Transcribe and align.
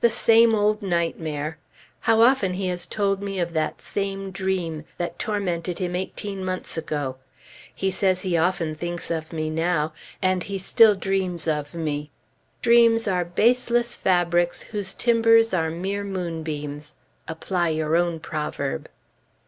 The 0.00 0.10
same 0.10 0.56
old 0.56 0.82
nightmare. 0.82 1.56
How 2.00 2.20
often 2.20 2.54
he 2.54 2.66
has 2.66 2.84
told 2.84 3.22
me 3.22 3.38
of 3.38 3.52
that 3.52 3.80
same 3.80 4.32
dream, 4.32 4.82
that 4.96 5.20
tormented 5.20 5.78
him 5.78 5.94
eighteen 5.94 6.44
months 6.44 6.76
ago. 6.76 7.14
He 7.72 7.88
says 7.92 8.22
he 8.22 8.36
often 8.36 8.74
thinks 8.74 9.08
of 9.08 9.32
me 9.32 9.50
now 9.50 9.92
and 10.20 10.42
he 10.42 10.58
still 10.58 10.96
"dreams" 10.96 11.46
of 11.46 11.74
me! 11.74 12.10
"Dreams 12.60 13.06
are 13.06 13.24
baseless 13.24 13.94
fabrics 13.94 14.62
whose 14.64 14.94
timbers 14.94 15.54
are 15.54 15.70
mere 15.70 16.02
moonbeams." 16.02 16.96
Apply 17.28 17.68
your 17.68 17.94
own 17.96 18.18
proverb!... 18.18 18.88